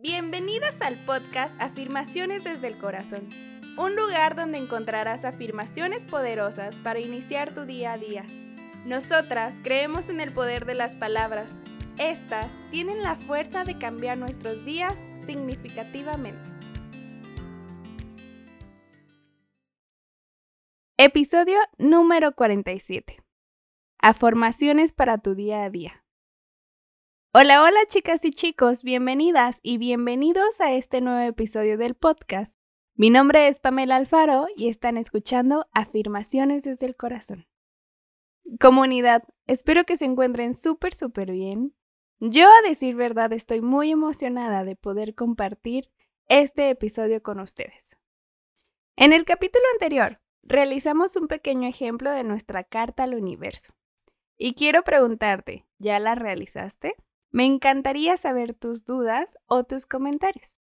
[0.00, 3.28] Bienvenidas al podcast Afirmaciones desde el Corazón,
[3.76, 8.24] un lugar donde encontrarás afirmaciones poderosas para iniciar tu día a día.
[8.86, 11.52] Nosotras creemos en el poder de las palabras.
[11.98, 14.94] Estas tienen la fuerza de cambiar nuestros días
[15.26, 16.48] significativamente.
[20.96, 23.20] Episodio número 47.
[24.00, 26.04] Afirmaciones para tu día a día.
[27.40, 32.58] Hola, hola chicas y chicos, bienvenidas y bienvenidos a este nuevo episodio del podcast.
[32.96, 37.46] Mi nombre es Pamela Alfaro y están escuchando Afirmaciones desde el Corazón.
[38.58, 41.76] Comunidad, espero que se encuentren súper, súper bien.
[42.18, 45.92] Yo, a decir verdad, estoy muy emocionada de poder compartir
[46.26, 47.96] este episodio con ustedes.
[48.96, 53.74] En el capítulo anterior, realizamos un pequeño ejemplo de nuestra carta al universo.
[54.36, 56.96] Y quiero preguntarte, ¿ya la realizaste?
[57.30, 60.56] Me encantaría saber tus dudas o tus comentarios.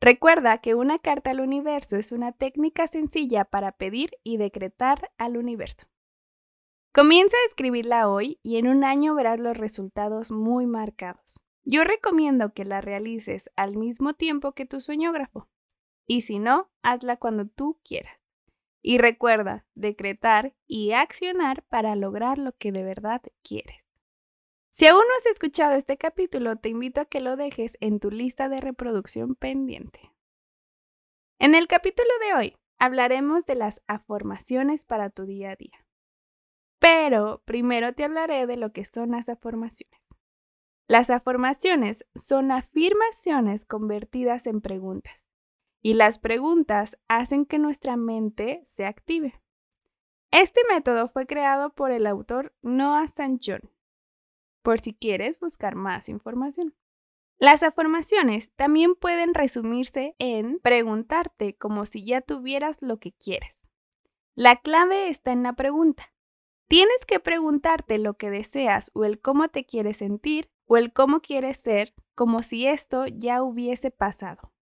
[0.00, 5.36] Recuerda que una carta al universo es una técnica sencilla para pedir y decretar al
[5.36, 5.88] universo.
[6.92, 11.40] Comienza a escribirla hoy y en un año verás los resultados muy marcados.
[11.64, 15.48] Yo recomiendo que la realices al mismo tiempo que tu sueñógrafo.
[16.06, 18.18] Y si no, hazla cuando tú quieras.
[18.80, 23.87] Y recuerda decretar y accionar para lograr lo que de verdad quieres.
[24.78, 28.12] Si aún no has escuchado este capítulo, te invito a que lo dejes en tu
[28.12, 30.12] lista de reproducción pendiente.
[31.40, 35.84] En el capítulo de hoy hablaremos de las afirmaciones para tu día a día.
[36.78, 39.98] Pero primero te hablaré de lo que son las afirmaciones.
[40.86, 45.26] Las afirmaciones son afirmaciones convertidas en preguntas
[45.82, 49.42] y las preguntas hacen que nuestra mente se active.
[50.30, 53.40] Este método fue creado por el autor Noah St.
[54.68, 56.74] por si quieres buscar más información.
[57.38, 63.56] Las afirmaciones también pueden resumirse en preguntarte como si ya tuvieras lo que quieres.
[64.34, 66.12] La clave está en la pregunta.
[66.68, 71.22] Tienes que preguntarte lo que deseas o el cómo te quieres sentir o el cómo
[71.22, 74.52] quieres ser como si esto ya hubiese pasado.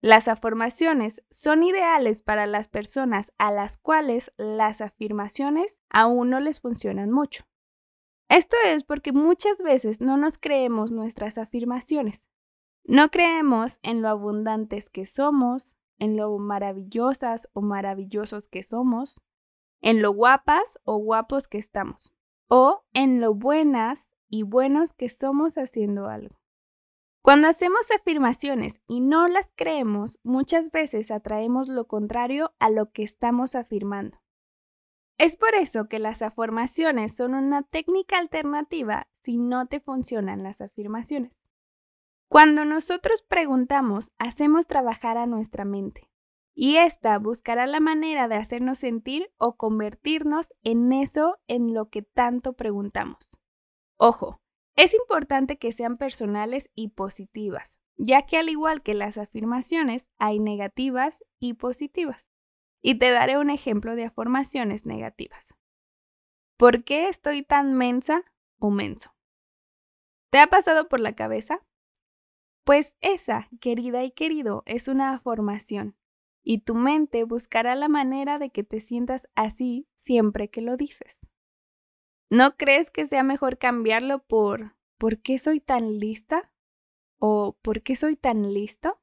[0.00, 6.60] Las afirmaciones son ideales para las personas a las cuales las afirmaciones aún no les
[6.60, 7.49] funcionan mucho.
[8.30, 12.28] Esto es porque muchas veces no nos creemos nuestras afirmaciones.
[12.84, 19.20] No creemos en lo abundantes que somos, en lo maravillosas o maravillosos que somos,
[19.80, 22.14] en lo guapas o guapos que estamos,
[22.46, 26.40] o en lo buenas y buenos que somos haciendo algo.
[27.22, 33.02] Cuando hacemos afirmaciones y no las creemos, muchas veces atraemos lo contrario a lo que
[33.02, 34.18] estamos afirmando.
[35.20, 40.62] Es por eso que las afirmaciones son una técnica alternativa si no te funcionan las
[40.62, 41.42] afirmaciones.
[42.30, 46.08] Cuando nosotros preguntamos, hacemos trabajar a nuestra mente
[46.54, 52.00] y ésta buscará la manera de hacernos sentir o convertirnos en eso en lo que
[52.00, 53.28] tanto preguntamos.
[53.98, 54.40] Ojo,
[54.74, 60.38] es importante que sean personales y positivas, ya que al igual que las afirmaciones, hay
[60.38, 62.30] negativas y positivas
[62.82, 65.54] y te daré un ejemplo de afirmaciones negativas.
[66.56, 68.24] ¿Por qué estoy tan mensa
[68.58, 69.14] o menso?
[70.30, 71.66] ¿Te ha pasado por la cabeza?
[72.64, 75.96] Pues esa, querida y querido, es una afirmación
[76.42, 81.20] y tu mente buscará la manera de que te sientas así siempre que lo dices.
[82.30, 86.52] ¿No crees que sea mejor cambiarlo por ¿por qué soy tan lista?
[87.18, 88.99] o ¿por qué soy tan listo?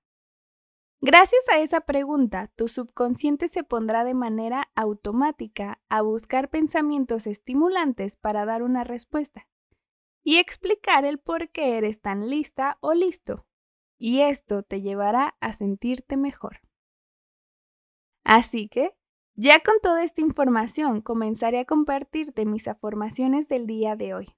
[1.00, 8.18] Gracias a esa pregunta, tu subconsciente se pondrá de manera automática a buscar pensamientos estimulantes
[8.18, 9.48] para dar una respuesta
[10.24, 13.46] y explicar el por qué eres tan lista o listo.
[14.00, 16.62] Y esto te llevará a sentirte mejor.
[18.24, 18.96] Así que,
[19.36, 24.36] ya con toda esta información, comenzaré a compartirte mis afirmaciones del día de hoy.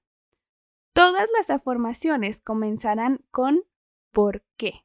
[0.92, 3.64] Todas las afirmaciones comenzarán con
[4.12, 4.84] ¿por qué?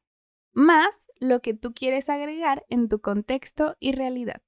[0.56, 4.40] Más lo que tú quieres agregar en tu contexto y realidad.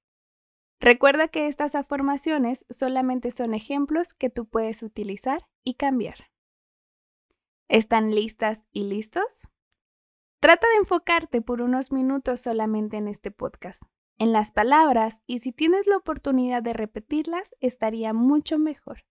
[0.81, 6.31] Recuerda que estas afirmaciones solamente son ejemplos que tú puedes utilizar y cambiar.
[7.67, 9.47] ¿Están listas y listos?
[10.41, 13.83] Trata de enfocarte por unos minutos solamente en este podcast,
[14.17, 19.05] en las palabras y si tienes la oportunidad de repetirlas estaría mucho mejor.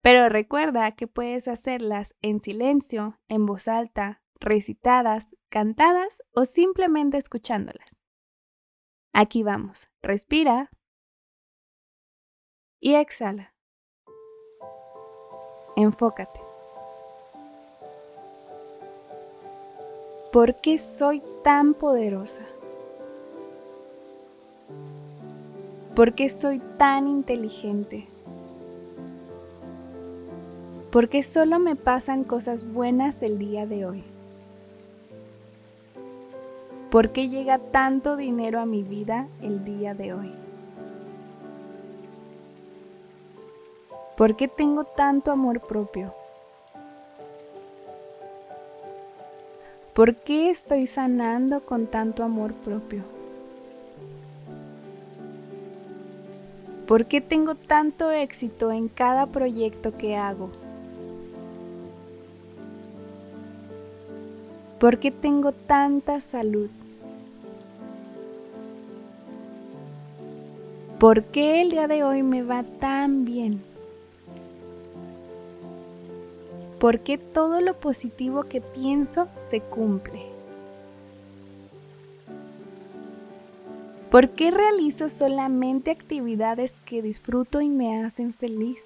[0.00, 8.06] Pero recuerda que puedes hacerlas en silencio, en voz alta, recitadas, cantadas o simplemente escuchándolas.
[9.12, 9.90] Aquí vamos.
[10.00, 10.70] Respira
[12.80, 13.54] y exhala.
[15.76, 16.40] Enfócate.
[20.32, 22.46] ¿Por qué soy tan poderosa?
[25.94, 28.08] ¿Por qué soy tan inteligente?
[30.90, 34.11] ¿Por qué solo me pasan cosas buenas el día de hoy?
[36.92, 40.30] ¿Por qué llega tanto dinero a mi vida el día de hoy?
[44.18, 46.12] ¿Por qué tengo tanto amor propio?
[49.94, 53.02] ¿Por qué estoy sanando con tanto amor propio?
[56.86, 60.50] ¿Por qué tengo tanto éxito en cada proyecto que hago?
[64.78, 66.68] ¿Por qué tengo tanta salud?
[71.02, 73.60] ¿Por qué el día de hoy me va tan bien?
[76.78, 80.22] ¿Por qué todo lo positivo que pienso se cumple?
[84.12, 88.84] ¿Por qué realizo solamente actividades que disfruto y me hacen feliz?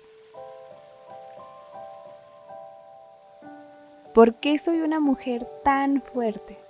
[4.14, 6.65] ¿Por qué soy una mujer tan fuerte?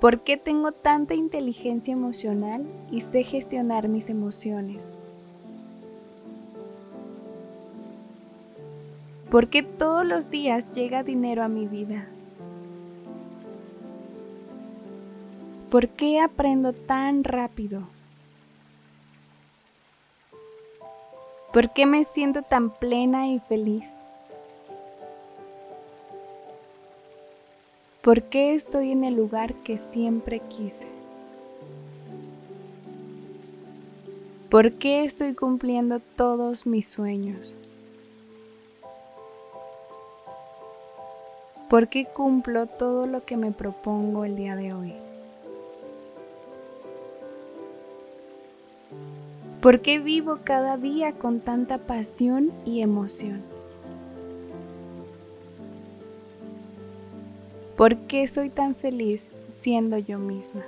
[0.00, 4.92] ¿Por qué tengo tanta inteligencia emocional y sé gestionar mis emociones?
[9.30, 12.06] ¿Por qué todos los días llega dinero a mi vida?
[15.70, 17.82] ¿Por qué aprendo tan rápido?
[21.54, 23.86] ¿Por qué me siento tan plena y feliz?
[28.06, 30.86] ¿Por qué estoy en el lugar que siempre quise?
[34.48, 37.56] ¿Por qué estoy cumpliendo todos mis sueños?
[41.68, 44.92] ¿Por qué cumplo todo lo que me propongo el día de hoy?
[49.60, 53.55] ¿Por qué vivo cada día con tanta pasión y emoción?
[57.76, 60.64] ¿Por qué soy tan feliz siendo yo misma?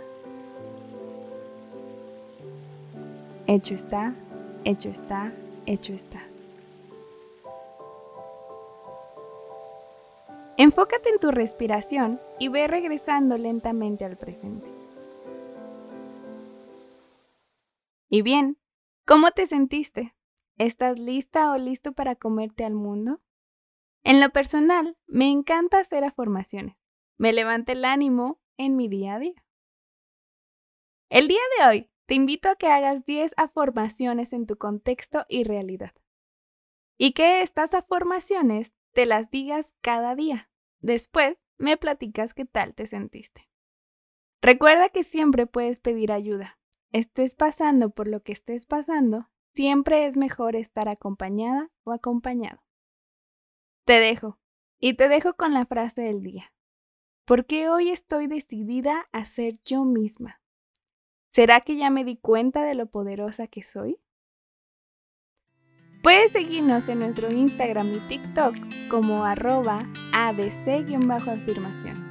[3.46, 4.14] Hecho está,
[4.66, 5.32] hecho está,
[5.64, 6.22] hecho está.
[10.58, 14.66] Enfócate en tu respiración y ve regresando lentamente al presente.
[18.11, 18.58] Y bien,
[19.06, 20.14] ¿cómo te sentiste?
[20.58, 23.22] ¿Estás lista o listo para comerte al mundo?
[24.04, 26.76] En lo personal, me encanta hacer afirmaciones
[27.18, 29.44] me levante el ánimo en mi día a día.
[31.10, 35.44] El día de hoy te invito a que hagas 10 afirmaciones en tu contexto y
[35.44, 35.92] realidad.
[36.96, 40.50] Y que estas afirmaciones te las digas cada día.
[40.80, 43.48] Después me platicas qué tal te sentiste.
[44.40, 46.58] Recuerda que siempre puedes pedir ayuda.
[46.92, 52.62] Estés pasando por lo que estés pasando, siempre es mejor estar acompañada o acompañado.
[53.84, 54.38] Te dejo,
[54.78, 56.52] y te dejo con la frase del día
[57.28, 60.40] porque hoy estoy decidida a ser yo misma.
[61.28, 63.98] ¿Será que ya me di cuenta de lo poderosa que soy?
[66.02, 68.56] Puedes seguirnos en nuestro Instagram y TikTok
[68.88, 69.76] como arroba
[70.14, 72.08] adc-afirmación.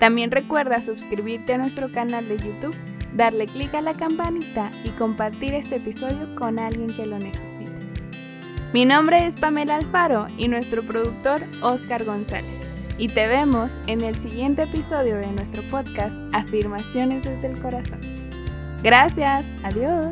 [0.00, 2.74] También recuerda suscribirte a nuestro canal de YouTube,
[3.14, 7.70] darle clic a la campanita y compartir este episodio con alguien que lo necesite.
[8.72, 12.61] Mi nombre es Pamela Alfaro y nuestro productor Oscar González
[12.98, 18.00] y te vemos en el siguiente episodio de nuestro podcast Afirmaciones desde el Corazón.
[18.82, 20.06] Gracias, adiós.